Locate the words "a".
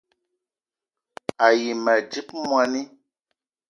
1.45-1.47